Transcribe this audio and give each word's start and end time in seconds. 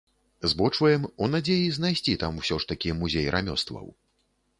Збочваем 0.51 1.03
у 1.25 1.27
надзеі 1.33 1.67
знайсці 1.77 2.15
там 2.23 2.39
усё 2.45 2.57
ж 2.63 2.69
такі 2.73 2.95
музей 3.03 3.27
рамёстваў. 3.37 3.85